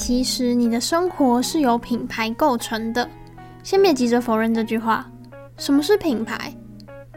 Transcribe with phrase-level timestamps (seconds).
[0.00, 3.06] 其实你的生活是由品牌构成的。
[3.62, 5.06] 先别急着否认这句话。
[5.58, 6.54] 什么是品牌？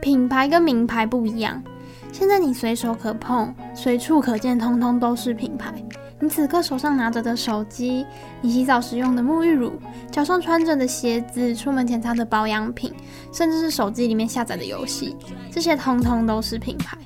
[0.01, 1.63] 品牌跟名牌不一样。
[2.11, 5.73] 现在你随手可碰、随处可见，通通都是品牌。
[6.19, 8.05] 你此刻手上拿着的手机，
[8.41, 9.71] 你洗澡时用的沐浴乳，
[10.11, 12.93] 脚上穿着的鞋子，出门前擦的保养品，
[13.31, 15.15] 甚至是手机里面下载的游戏，
[15.49, 16.97] 这些通通都是品牌。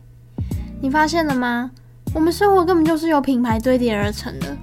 [0.82, 1.70] 你发现了吗？
[2.16, 4.58] 我们生活根本就是由品牌堆叠而成的。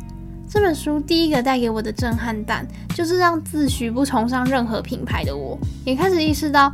[0.55, 6.73] 这本书第一个带给我的震撼弹，就是让自诩不崇尚任何品牌的我，也开始意识到，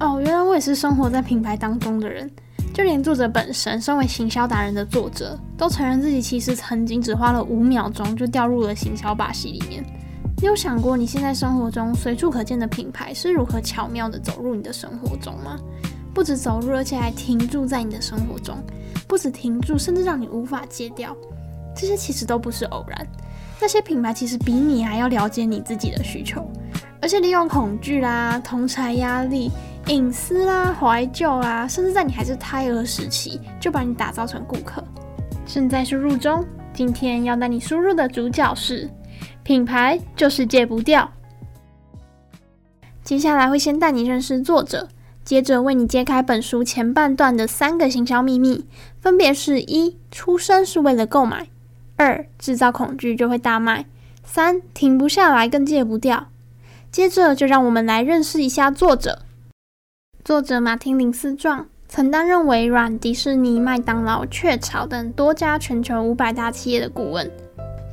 [0.00, 2.28] 哦，原来我也是生活在品牌当中的人。
[2.74, 9.84] 就连作者本身，身为行销达人的作者，都承认自己其实曾经只花了五秒钟就掉入了行销把戏里面。
[10.38, 15.56] 你有想过，你现在生活中随处可见的品牌是如何巧妙地走入你的生活中吗？
[16.12, 18.56] 不止走入，而且还停驻在你的生活中。
[19.06, 21.16] 不止停驻，甚至让你无法戒掉。
[21.74, 23.06] 这些其实都不是偶然。
[23.60, 26.46] 那些品牌其实比你还要了解你自己的需求，
[27.00, 29.50] 而且利用恐惧啦、同侪压力。
[29.88, 34.82] 隐私啦，怀旧啦，甚至在你还是胎儿时期就把你打造成顾客。
[35.44, 38.88] 正在输入中，今天要带你输入的主角是
[39.42, 41.10] 品牌，就是戒不掉。
[43.02, 44.88] 接下来会先带你认识作者，
[45.24, 48.64] 接着为你揭开本书前半段的三个行销秘密，
[49.00, 51.46] 分别是：一、出生是为了购买；
[52.02, 53.84] 二、制造恐惧就会大卖；
[54.24, 56.26] 三、停不下来更戒不掉。
[56.90, 59.20] 接着就让我们来认识一下作者。
[60.24, 67.30] 作者马丁·林斯壮曾担任微软、迪士尼、麦当劳、雀巢等多家全球五百大企业的顾问，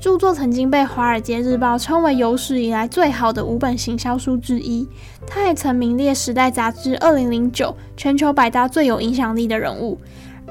[0.02, 4.88] 著作曾经被《华尔街日报》称为有史以来最好的五本行销书之一。
[5.28, 9.98] 他还曾名列《时代》杂志二零零九全球百大最有影响力的人物。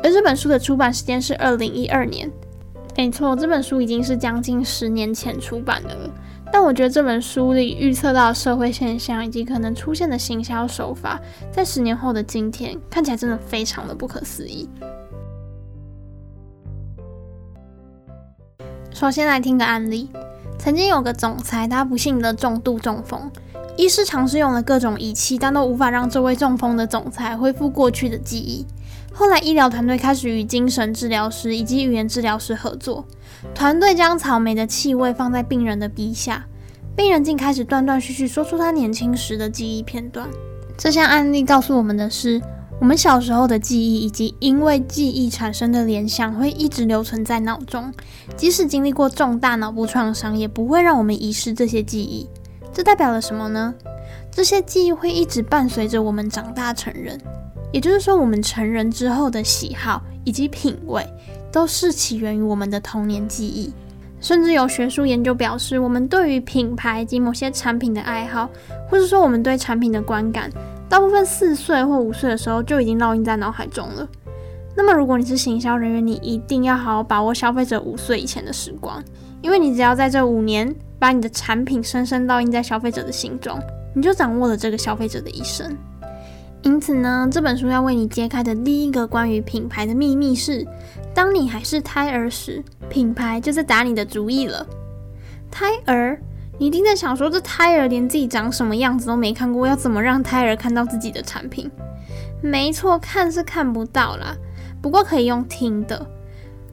[0.02, 2.30] 而这本书的出版时间是二零一二年。
[2.98, 6.10] 没错，这本书已经是将近十年前出版的了。
[6.52, 11.20] 但我觉得这本书里预测到社会现象以及可能出现的行销手法，
[11.52, 14.68] 在十年后的今天看起来真的非常的不可思议。
[18.90, 20.10] 首先来听个案例：
[20.58, 23.30] 曾经有个总裁，他不幸的重度中风，
[23.76, 28.66] 医师尝试用了各种仪器，但都无法让这位中风的总裁恢复过去的记忆。
[29.18, 33.04] 后来，医疗团队开始与精神治疗师以及语言治疗师合作。
[33.52, 36.46] 团队将草莓的气味放在病人的鼻下，
[36.94, 40.28] 病人竟开始断断续续说出他年轻时的记忆片段。
[40.76, 42.40] 这项案例告诉我们的是，
[42.80, 47.92] 我们小时候的记忆以及因为记忆产生的联想会一直留存在脑中，
[48.36, 52.28] 即使经历过重大脑部创伤，也不会让我们遗失这些记忆。
[52.72, 53.74] 这代表了什么呢？
[54.30, 57.20] 这些记忆会一直伴随着我们长大成人。
[57.72, 61.06] 也就是说，我们成人之后的喜好以及品味，
[61.52, 63.72] 都是起源于我们的童年记忆。
[64.20, 68.48] 甚至有学术研究表示，我们对于品牌及某些产品的爱好，
[68.90, 70.50] 或者说我们对产品的观感，
[70.88, 74.08] 大部分四岁或五岁的时候就已经烙印在脑海中了。
[74.74, 79.00] 那么，如果你是行销人员，你一定要好好把握消费者五岁以前的时光，
[79.40, 83.56] 因为你只要在这五年把你的产品深深烙印在消费者的心中，
[83.94, 85.76] 你就掌握了这个消费者的一生。
[86.62, 90.66] 因此呢，这本书要为你揭开的第一个关于品牌的秘密是：
[91.14, 94.66] 当你还是胎儿时，品牌就在打你的主意了。
[95.50, 96.20] 胎儿，
[96.58, 101.70] 你一定在想说，这胎儿连自己长什么样子都没看过，要怎么让胎儿看到自己的产品？
[102.42, 104.36] 没错，看是看不到啦，
[104.82, 106.06] 不过可以用听的。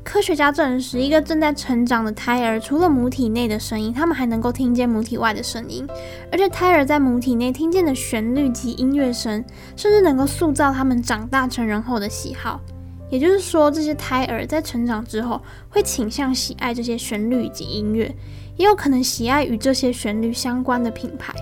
[0.05, 5.85] 科学家证实，一个正在成长的胎儿，除了母体内的声音，他们还能够听见母体外的声音。
[6.31, 9.43] 而且，胎儿在母体内听见的旋律及音乐声，
[9.75, 12.61] 甚至能够塑造他们长大成人后的喜好。
[13.09, 18.15] 也就是说，这些胎儿在成长之后，会倾向喜爱这些旋律及音乐，
[18.57, 21.33] 也有可能喜爱与这些旋律相关的品牌。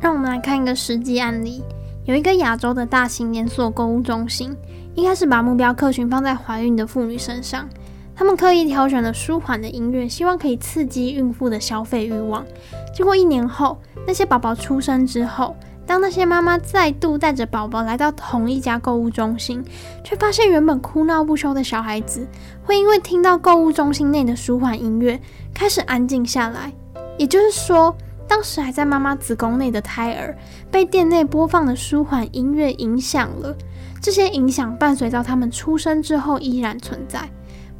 [0.00, 1.62] 让我们来看一个实际案例：
[2.08, 4.56] 有一个亚洲的大型连锁购物中心。
[4.94, 7.68] 一开始把目标客群放在怀孕的妇女身上，
[8.16, 12.46] 他们刻意挑选了舒缓的音乐，希望可以刺激孕妇的消费欲望。
[12.94, 13.76] 结果一年后，
[14.06, 19.62] 那些宝宝出生之后，当那些妈妈再度带着宝宝来到同一家购物中心，
[20.02, 22.26] 却发现原本哭闹不休的小孩子，
[22.64, 25.20] 会因为听到购物中心内的舒缓音乐，
[25.52, 26.72] 开始安静下来。
[27.18, 27.94] 也就是说，
[28.28, 30.36] 当时还在妈妈子宫内的胎儿，
[30.70, 33.56] 被店内播放的舒缓音乐影响了。
[34.00, 37.28] 这些影响伴随到他们出生之后依然存在。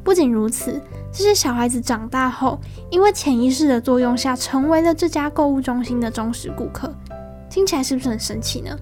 [0.03, 0.81] 不仅如此，
[1.13, 2.59] 这些小孩子长大后，
[2.89, 6.93] 因为潜意识的作用下，成为了这家购物中心的忠实顾客。
[7.49, 8.75] 听起来是不是很神奇呢？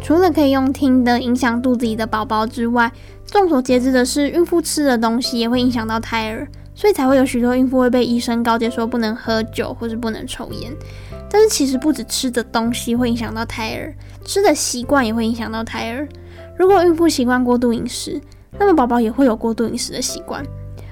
[0.00, 2.92] 除了可以用听的影响肚子里的宝宝之外，
[3.26, 6.46] 众所皆知的是，孕妇吃的东西也会影响到胎儿。
[6.78, 10.72] 所以才会有许多孕妇会被医生告诫说不能喝酒或是不能抽烟。
[11.28, 13.92] 但是其实不止吃的东西会影响到胎儿，
[14.24, 16.06] 吃的习惯也会影响到胎儿。
[16.56, 18.20] 如果孕妇习惯过度饮食，
[18.60, 20.40] 那么宝宝也会有过度饮食的习惯。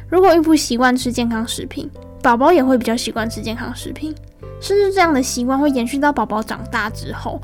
[0.08, 1.88] 如果孕妇习惯吃健康食品，
[2.20, 4.12] 宝宝也会比较习惯吃健康食品，
[4.60, 7.40] 甚至这样的习惯会延续到宝宝长大之后。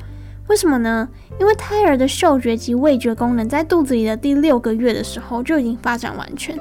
[0.48, 1.08] 为什么呢？
[1.40, 6.58] 因为胎儿的嗅觉及味觉功能在肚子里的第六个月的时候就已经发展完全。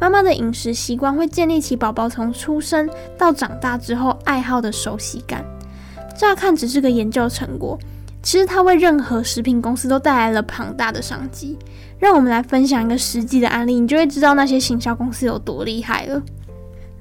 [0.00, 2.88] 妈妈的饮食习惯会建立起宝宝从出生
[3.18, 5.44] 到长大之后爱好的熟悉感。
[6.16, 7.78] 乍看只是个研究成果，
[8.22, 11.58] 其实它为任何食品公司都带来了庞大的商机。
[11.98, 16.22] 让我们来分享一个实际的案例，你就会知道那些行销公司有多厉害了。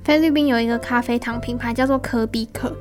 [0.04, 2.76] 菲律宾有一个咖啡糖品牌叫做可比可。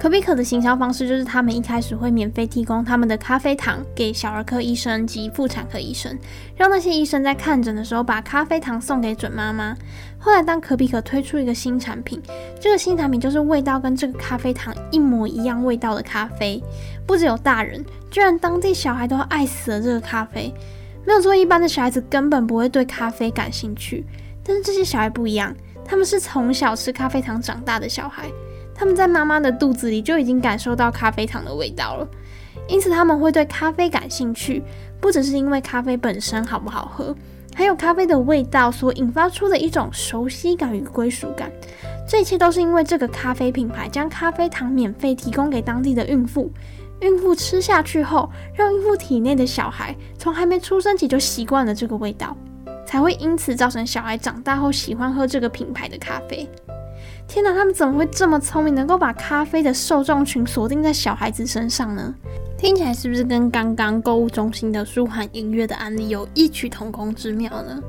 [0.00, 6.14] 可比可的行销方式就是，他们一开始会免费提供他们的咖啡糖给小儿科医生及妇产科医生，
[6.56, 9.74] 让那些医生在看诊的时候把咖啡糖送给准妈妈。
[10.18, 12.20] 后来，当可比可推出一个新产品，
[12.60, 16.62] 这个新产品就是味道跟这个咖啡糖一模一样味道的咖啡，
[17.06, 20.52] 不只有大人，居然当地小孩都爱死了这个咖啡。
[21.06, 24.04] 没有错，一般的小孩子根本不会对咖啡感兴趣，
[24.44, 28.30] 但是这些小孩不一样，他们是从小吃咖啡糖长大的小孩。
[28.74, 32.08] 他们在妈妈的肚子里就已经感受到咖啡糖的味道了，
[32.68, 34.62] 因此他们会对咖啡感兴趣，
[35.00, 37.14] 不只是因为咖啡本身好不好喝，
[37.54, 41.50] 还有咖啡的味道所引发出的一种熟悉感与归属感。
[42.06, 46.52] 这一切都是因为这个咖啡品牌将咖啡糖免费提供给当地的孕妇，
[47.00, 52.36] 孕妇吃下去后，让孕妇体内的小孩从还没出生起就习惯了这个味道，
[52.84, 56.46] 才会因此造成小孩长大后喜欢喝这个品牌的咖啡。
[57.26, 62.14] 天哪，他们怎么会这么聪明，能够把咖啡的受众群锁定在小孩子身上呢？
[62.56, 67.80] 听起来是不是跟刚刚购物中心的舒缓音乐的案例有异曲同工之妙呢？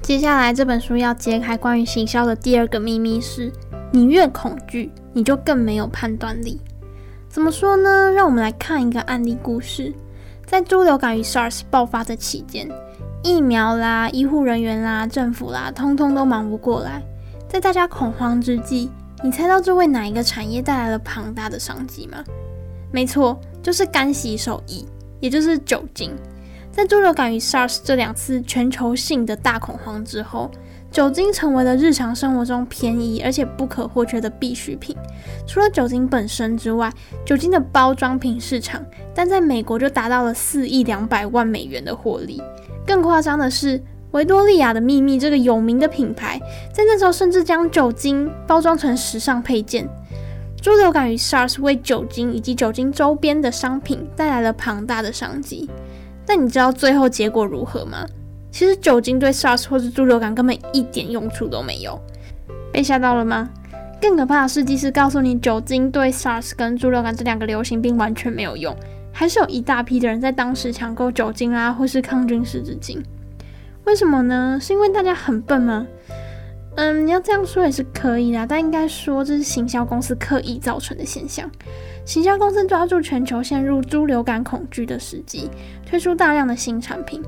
[0.00, 3.52] 接下来这本书要揭开关于行销的第二个秘密是：
[3.92, 6.60] 你越恐惧，你就更没有判断力。
[7.28, 8.10] 怎么说呢？
[8.12, 9.92] 让我们来看一个案例故事。
[10.46, 12.66] 在猪流感与 SARS 爆发的期间，
[13.22, 17.02] 疫苗啦、医护人员啦、政府啦，通通都忙不过来。
[17.48, 18.90] 在大家恐慌之际，
[19.24, 22.22] 你猜到这为哪一个产业带来了庞大的商机吗？
[22.92, 24.84] 没错，就是干洗手液，
[25.18, 26.14] 也就是酒精。
[26.70, 30.50] 在猪流感与 SARS 这两次全球性的大恐慌之后，
[30.92, 34.94] 酒精成为了日常生活中便宜而且不可或缺的必需品。
[35.46, 36.92] 除了酒精本身之外，
[37.24, 38.84] 酒精的包装品市场，
[39.14, 42.40] 单在美国就达到了四亿两百万美元的获利。
[42.86, 46.40] 更夸张的是，维多利亚的秘密这个有名的品牌，
[46.72, 49.88] 在那时候甚至将酒精包装成时尚配件。
[50.60, 55.68] 猪流感与 SARS 为酒精以及酒精周边的商品带来了庞大的商机。
[56.26, 58.04] 但你知道最后结果如何吗？
[58.50, 62.00] 其实酒精对 SARS 或是猪流感根本一点用处都没有。
[62.72, 63.48] 被吓到了吗？
[64.00, 68.74] 更可怕的事迹是告诉你，酒精对 SARS 跟猪流感这两个流行病完全没有用，
[69.12, 73.00] 还是有一大批的人在当时抢购酒精啊，或是抗菌湿纸巾。
[73.88, 74.58] 为什么呢？
[74.60, 75.86] 是因为大家很笨吗？
[76.76, 81.50] 嗯，你要这样说也是可以的，但应该说这是行销公司刻意造成的现象。
[82.04, 85.50] 行销公司抓住全球陷入猪流感恐惧的时机，
[85.86, 87.22] 推出大量的新产品，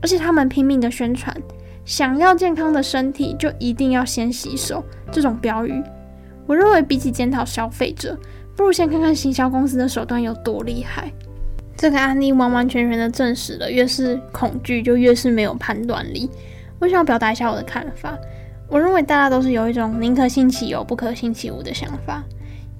[0.00, 1.36] 而且他们拼命的宣传，
[1.84, 5.82] 想要健康的身体就一定要先洗手这种标语。
[6.46, 8.18] 我认为比起检讨消费者，
[8.56, 11.12] 不如先看看行销公司的手段有多厉害。
[11.76, 16.30] 这个案例完完全全的证实了，越是恐惧就越是没有判断力。
[16.78, 18.16] 我想要表达一下我的看法。
[18.68, 22.24] 我认为大家都是有一种宁可信其有，不可信其无的想法。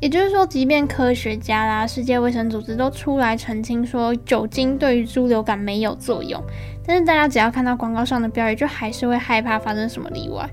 [0.01, 6.43] 也就是说，即便科学家啦、世界卫生组织都出来澄清说酒精对于猪流感没有作用，
[6.87, 10.47] 但是大家只要看到广告上的标语，就还是会害怕发生什么例外。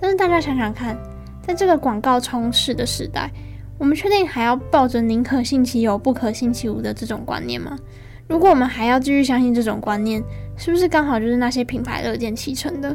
[0.00, 0.96] 但是大家想想看，
[1.42, 3.30] 在这个广告充斥的时代，
[3.78, 7.78] 我们确定还要抱着宁可信其有，不可信其无的这种观念吗？
[8.26, 10.22] 如果我们还要继续相信这种观念，
[10.56, 12.94] 是不是刚好就是那些品牌乐见其成的？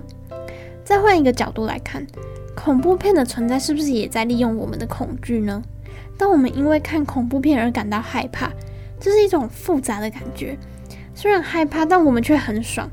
[0.84, 2.06] 再换一个角度来看，
[2.54, 5.64] 恐怖片的存在是不是也在利用我们的恐惧呢？
[6.18, 8.52] 当我们因为看恐怖片而感到害怕，
[9.00, 10.58] 这是一种复杂的感觉。
[11.16, 12.90] 虽然害怕，但我们却很爽。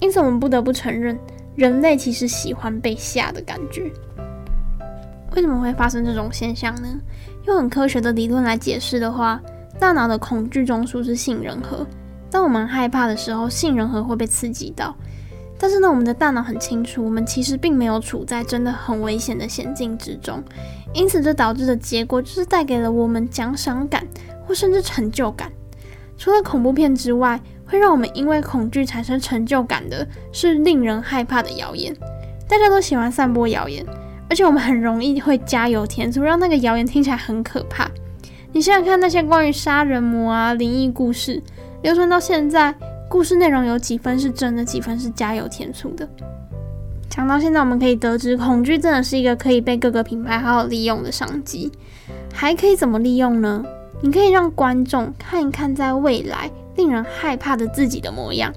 [0.00, 1.18] 因此，我们不得不承认，
[1.54, 3.90] 人类其实喜欢被吓的感觉。
[5.34, 6.88] 为什么会发生这种现象呢？
[7.46, 9.40] 用很科学的理论来解释的话，
[9.78, 11.86] 大脑的恐惧中枢是杏仁核。
[12.30, 14.94] 当我们害怕的时候，杏仁核会被刺激到。
[15.60, 20.42] 但是呢，我们的大脑很清楚，我们其实并没有处在真的很危险的险境之中。
[20.92, 24.06] 因此，这导致的结果就是带给了我们奖赏感
[24.46, 25.50] 或甚至成就感。
[26.16, 31.94] 除了恐怖片之外，会让我们因为恐惧产生成就感的是令人害怕的谣言。
[32.48, 33.84] 大家都喜欢散播谣言，
[34.28, 37.90] 而且我们很容易会加油添醋，让那个谣言听起来很可怕。
[38.52, 41.42] 你想想看，那些关于杀人魔啊、灵异故事
[41.82, 42.74] 流传到现在，
[43.08, 46.08] 故事内容有几分是真的，几分是加油添醋的？
[47.08, 51.70] 讲到现在，我们可以得知，恐惧真的是一个可以被各个品牌好好利用的商机。
[52.32, 53.64] 还可以怎么利用呢？
[54.00, 58.52] 你可以让观众看一看在未来令人害怕的自己的模样。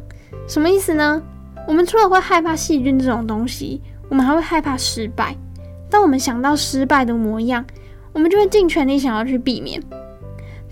[0.48, 1.22] 什么意思呢？
[1.68, 5.36] 我们除了会害怕细菌这种东西，我们还会害怕失败。
[5.91, 7.63] 当我们想到失败的模样，
[8.13, 9.83] 我们就会尽全力想要去避免。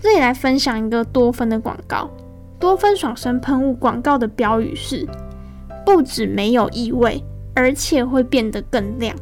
[0.00, 2.10] 这里来分享一个多芬的广告，
[2.58, 5.06] 多芬爽身喷雾广告的标语是：
[5.84, 7.22] 不止没有异味，
[7.54, 9.14] 而且会变得更亮。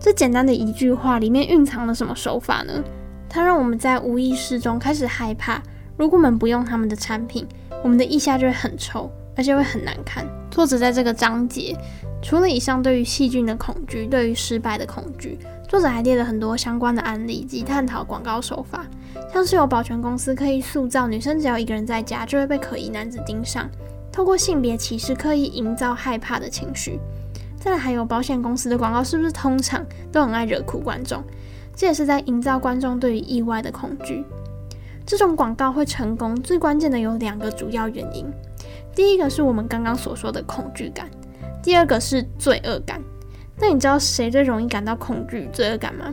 [0.00, 2.82] 这简单的一句话里面蕴藏了什么手法呢？
[3.28, 5.62] 它让我们在无意识中开始害怕，
[5.96, 7.46] 如果我们不用他们的产品，
[7.84, 10.26] 我们的腋下就会很臭，而且会很难看。
[10.50, 11.76] 作者在这个章节，
[12.22, 15.38] 除了以上对于细菌的恐惧、对于失败的恐惧，
[15.68, 18.86] 作者还列了很多相关的案例及探讨广告手法，
[19.32, 23.68] 像是有保全公司刻意塑造女生只要一个人在家就会被可疑男子盯上，
[24.10, 26.98] 透过性别歧视刻意营造害怕的情绪。
[27.58, 31.22] 再来还有保险公司的广告，是不是通常都很爱惹哭观众？
[31.74, 34.24] 这也是在营造观众对于意外的恐惧。
[35.04, 38.24] 这种广告会成功，最关键的有两个主要原因。
[38.96, 41.06] 第一个是我们刚刚所说的恐惧感，
[41.62, 43.00] 第二个是罪恶感。
[43.60, 46.12] 那你知道谁最容易感到恐惧、罪恶感吗？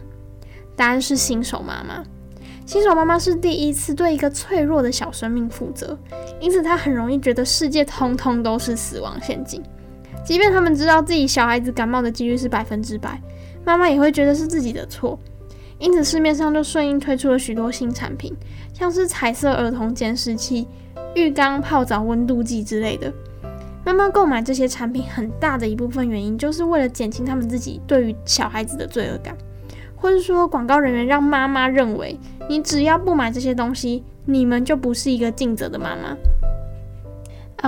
[0.75, 2.03] 答案是新手妈妈。
[2.65, 5.97] 新手妈妈是第一次对一个脆弱的小生命负责，
[6.41, 9.63] 因此她很容易觉得世界通通都是死亡陷阱。
[10.25, 13.21] 即便他们知道自己小孩子感冒的几率是百分之百，
[13.63, 15.17] 妈妈也会觉得是自己的错。
[15.79, 18.33] 因此，市面上就顺应推出了许多新产品，
[18.73, 20.67] 像是彩色儿童监视器、
[21.15, 23.12] 浴缸、泡澡温度计之类的。
[23.86, 29.38] 妈妈购买这些产品很大的一部分原因，就是为了减轻他们自己对于小孩子的罪恶感，
[29.96, 32.17] 或是说广告人员让妈妈认为，
[32.48, 36.15] 你只要不买这些东西，你们就不是一个尽责的妈妈。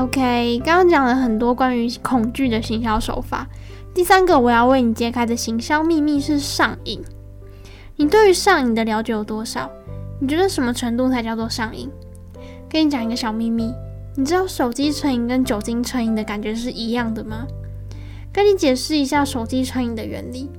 [0.02, 3.48] OK，刚刚讲了很多关于恐惧的行销手法，
[3.94, 7.02] 第三个我要为你揭开的行销秘密是上瘾。
[7.98, 9.70] 你对于上瘾的了解有多少？
[10.20, 11.90] 你觉得什么程度才叫做上瘾？
[12.76, 13.74] 跟你讲一个小秘密，
[14.16, 17.48] 你知道手机成瘾跟酒精成瘾的感觉是一样的吗？
[18.34, 20.50] 跟你解释一下手机成瘾的原理。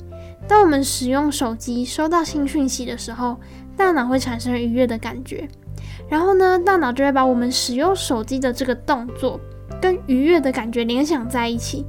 [0.48, 3.36] 当我们使用手机收到新讯息的时候，
[3.76, 5.46] 大脑会产生愉悦的感觉，
[6.08, 9.38] 然后呢，大脑就会把我们使用手机的这个动作
[9.78, 11.84] 跟愉悦的感觉联想在一起。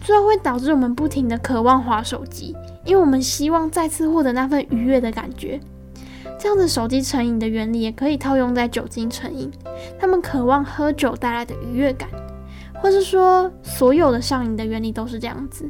[0.00, 2.54] 最后会导致我们不停地渴望滑手机，
[2.84, 5.58] 因为我们希望再次获得那份愉悦的感觉。
[6.44, 9.50] 这样子手机成瘾的原理也可以套用在酒精成瘾，
[9.98, 12.06] 他们渴望喝酒带来的愉悦感，
[12.82, 15.66] 或是说所有的上瘾的原理都是这样子。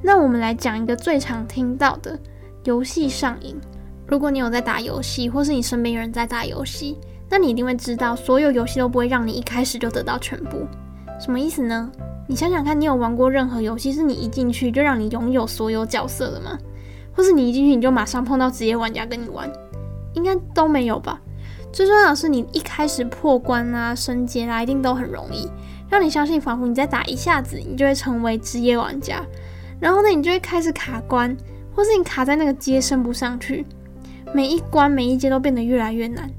[0.00, 2.18] 那我们来讲一个最常听到的
[2.64, 3.60] 游戏上瘾。
[4.06, 6.96] 如果你有在打游戏，或是你身边有人在打游戏，
[7.28, 10.66] 那你一定会知道，所有游戏都不会让你一开始就得到全部。
[11.20, 11.92] 什么意思呢？
[12.26, 16.58] 你想想看，你有玩过任何游戏是你一进去就让你拥有所有角色的吗？
[17.14, 19.52] 或是你一进去你就马上碰到职业玩家跟你玩？
[20.14, 21.20] 应该都没有吧。
[21.72, 25.48] 最重要的是，你一开始破关啊、升阶啊，一定都很容易，
[25.88, 29.24] 让你相信仿佛你再打一下子，你就会成为职业玩家。
[29.80, 31.36] 然后呢，你就会开始卡关，
[31.74, 33.64] 或是你卡在那个阶升不上去，
[34.34, 36.30] 每一关每一阶都变得越来越难。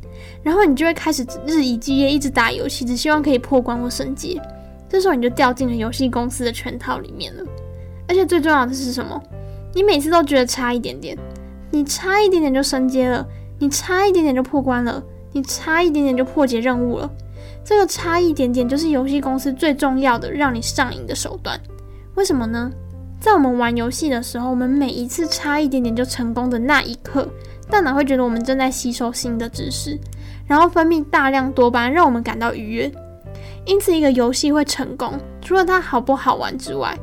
[0.44, 4.40] 然后你就会开始日以继夜一直打游戏，只希望可以破关或升阶。
[4.88, 7.44] 这时候你就掉进了游戏公司的圈套里面了，
[8.08, 9.20] 而且最重要的是什么？
[9.74, 11.18] 你每次都觉得差一点点，
[11.72, 13.28] 你差一点点就升阶了，
[13.64, 15.02] 你差一点点就破关了，
[15.32, 17.10] 你差一点点就破解任务了。
[17.64, 21.58] 这个差一点点就是游戏公司最重要的让你上瘾的手段。
[22.16, 22.70] 为什么呢？
[23.22, 27.26] 在我们玩游戏的时候，我们每一次差一点点就成功的那一刻，
[27.70, 29.98] 大脑会觉得我们正在吸收新的知识，
[30.46, 32.92] 然后分泌大量多巴胺，让我们感到愉悦。
[33.66, 37.00] 因此，一个游戏会成功，除了它好不好玩之外，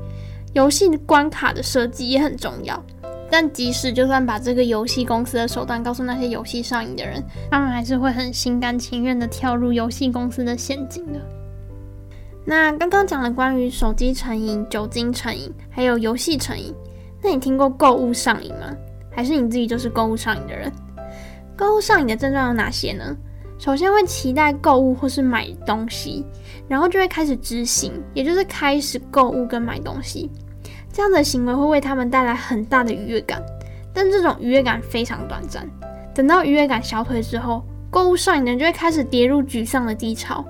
[0.52, 2.84] 游戏关卡的设计也很重要。
[3.30, 11.20] 但即使就算把这个游戏公司的手段告诉那些游戏上瘾的人，他们还是会很心甘情愿地跳入游戏公司的陷阱的。
[12.44, 16.74] 那刚刚讲了关于手机成瘾、酒精成瘾，还有游戏成瘾，
[17.22, 18.74] 那你听过购物上瘾吗？
[19.12, 20.72] 还是你自己就是购物上瘾的人？
[21.56, 23.16] 购物上瘾的症状有哪些呢？
[23.58, 26.24] 首先会期待购物或是买东西，
[26.66, 30.30] 然后就会开始执行，也就是开始购物跟买东西。
[30.92, 33.42] 这样的行为会为他们带来很大的愉悦感，
[33.92, 35.68] 但这种愉悦感非常短暂。
[36.14, 40.44] 等到愉悦感消退之后，购物上瘾的人就会开始跌入沮丧的低潮，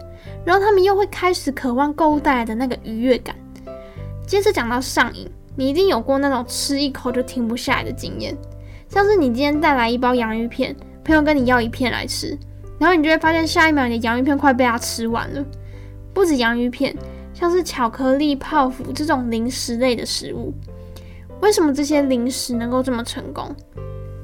[0.44, 3.36] 然后他们又会开始渴望购物带来的那个愉悦感。
[4.26, 8.36] 接着讲到上瘾，你一定有过那种吃一口就停不下来的经验，
[8.88, 12.36] 像是你今天带来一包洋芋片，朋友跟你要一片来吃，
[12.78, 15.44] 然后你就会发现下一秒你的洋芋片快被他吃完了。
[16.14, 16.96] 不止洋芋片，
[17.40, 20.52] 像是巧克力、泡芙这种零食类的食物，
[21.40, 23.50] 为什么这些零食能够这么成功？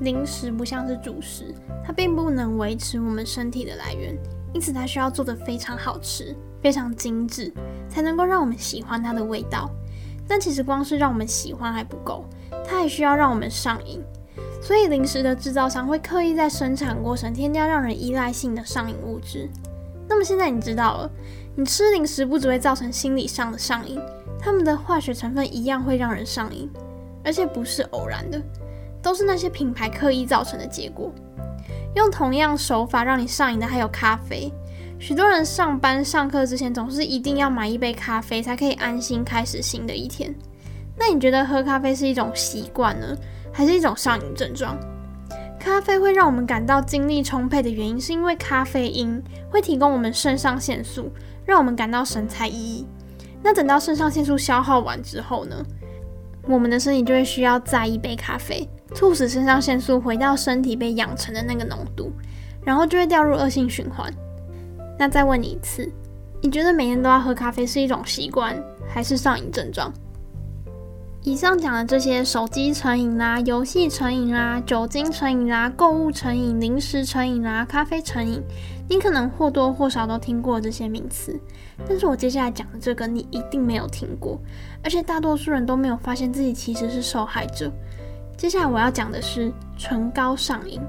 [0.01, 1.47] 零食不像是主食，
[1.83, 4.15] 它并不能维持我们身体的来源，
[4.53, 7.51] 因此它需要做得非常好吃、非常精致，
[7.89, 9.71] 才能够让我们喜欢它的味道。
[10.29, 12.23] 但其实光是让我们喜欢还不够，
[12.69, 13.99] 它还需要让我们上瘾。
[14.61, 19.49] 所以零食的制造商会刻意在生产过程添加让人依赖性的上瘾物质。
[20.07, 21.11] 那么现在你知道了，
[21.59, 23.99] 你吃零食不只会造成心理上的上瘾，
[24.39, 26.71] 它们的化学成分一样会让人上瘾，
[27.25, 28.39] 而且不是偶然的。
[29.03, 31.11] 都是那些品牌刻意造成的结果。
[31.95, 34.53] 用同样手法让你上瘾的还有咖啡。
[34.99, 40.35] 许多人上班上课之前总是一定要买一杯咖啡，才可以安心开始新的一天。
[40.95, 43.17] 那你觉得喝咖啡是一种习惯呢，
[43.51, 44.77] 还是一种上瘾症状？
[45.59, 51.11] 咖啡会让我们感到精力充沛的原因，是因为咖啡因会提供我们肾上腺素，
[51.47, 52.85] 让我们感到神采奕奕。
[53.43, 55.65] 那等到肾上腺素消耗完之后呢，
[56.49, 58.69] 我们的身体就会需要再一杯咖啡。
[58.95, 62.13] 促使肾上腺素回到身体被养成的那个浓度，
[62.65, 64.13] 然后就会掉入恶性循环。
[64.99, 65.91] 那再问你一次，
[66.41, 68.57] 你觉得每天都要喝咖啡是一种习惯，
[68.89, 69.93] 还是上瘾症状？
[71.27, 78.41] 以上讲的这些手机成瘾啦、游戏成瘾啦、酒精成瘾啦、购物成瘾、零食成瘾啦、咖啡成瘾，
[78.89, 81.37] 你可能或多或少都听过这些名词。
[81.85, 84.41] 但是我接下来讲的这个，你一定没有听过，
[84.85, 87.73] 而且大多数人都没有发现自己其实是受害者。
[88.37, 90.81] 接下来我要讲的是唇膏上瘾。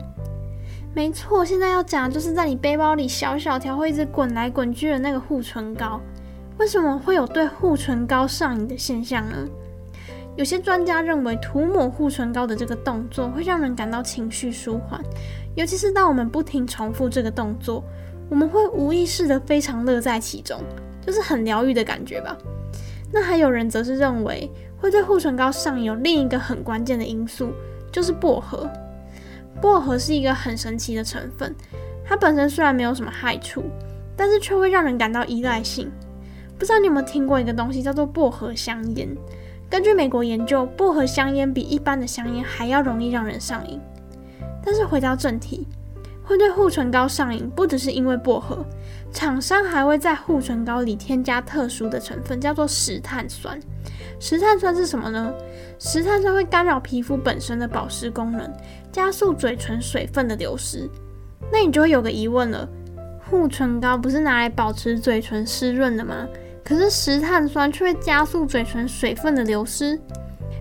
[0.94, 6.00] 没错，现在要讲的就是在你背包里小小条会一直滚来滚去的那个护唇膏。
[6.60, 9.36] 为什么会有对护唇膏上瘾的现象呢？
[10.38, 15.02] 有些专家认为，涂抹护唇膏的这个动作会让人感到情绪舒缓，
[15.56, 17.84] 尤其是当我们不停重复这个动作，
[18.30, 20.62] 我们会无意识的非常乐在其中，
[21.02, 22.38] 就是很疗愈的感觉吧。
[23.12, 27.50] 那还有人则是认为，会对护唇膏上有另一个很关键的因素，
[27.92, 28.70] 就是薄荷。
[29.60, 31.56] 薄荷是一个很神奇的成分，
[32.06, 33.64] 它本身虽然没有什么害处，
[34.16, 35.92] 但是却会让人感到依赖性。
[36.60, 39.10] 不知道你有没有听过一个东西叫做薄荷香烟？
[39.70, 43.80] 根据美国研究，薄荷香烟比一般的香烟还要容易让人上瘾。
[44.64, 45.68] 但是回到正题。
[46.24, 48.66] 会对护唇膏上瘾，不只是因为薄荷，
[49.14, 53.58] 厂商还会在护唇膏里添加特殊的成分，叫做石碳酸。
[54.20, 55.34] 石碳酸是什么呢？
[55.80, 58.52] 石碳酸会干扰皮肤本身的保湿功能，
[58.92, 60.90] 加速嘴唇水分的流失。
[61.50, 62.68] 那你就会有个疑问了：
[63.30, 66.28] 护唇膏不是拿来保持嘴唇湿润的吗？
[66.68, 69.98] 可是石碳酸却会加速嘴唇水分的流失。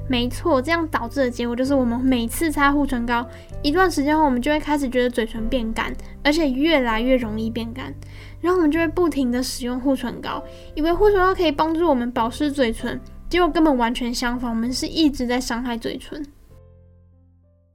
[0.09, 3.27] 没错，这样导致的结果就是，我们每次擦护唇膏
[3.61, 5.93] 一段时间后，我们就会开始觉得嘴唇变干，
[6.23, 7.93] 而且越来越容易变干。
[8.41, 10.41] 然后我们就会不停地使用护唇膏，
[10.77, 16.25] 以为护唇膏可以帮助我们保湿嘴唇，结果根本完全相反，我们是一直在伤害嘴唇。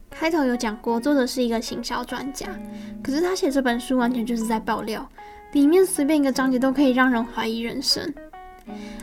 [0.10, 2.48] 开头有讲过，作者是一个行销专家，
[3.04, 5.06] 可是他写这本书完全就是在爆料，
[5.54, 8.14] 里面随便一个章节都可以让人怀疑人生。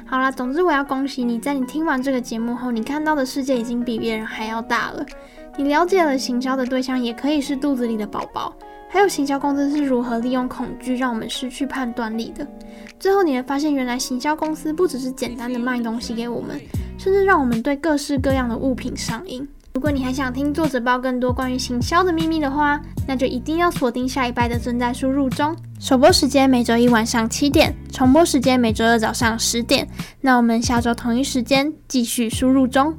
[0.06, 5.04] 好啦，总之我要恭喜你，在你听完这个节目后，你看到的世界已经比别人还要大了。
[5.56, 8.54] 你了解了行销的对象也可以是肚子里的宝宝，
[8.88, 12.46] 还有行销公司是如何利用恐惧让我们失去判断力的。
[12.98, 16.58] 最后你会发现，原来行销公司不只是简单的卖东西给我们，
[16.96, 19.46] 甚至让我们对各式各样的物品上瘾。
[19.79, 25.55] 如果你还想听作者爆更多关于行销的秘密的话，那就一定要锁定下一拜的正在输入中。
[25.79, 29.87] 首播时间每周一晚上七点，重播时间每周二早上十点。
[30.21, 32.93] 那我们下周同一时间继续输入中。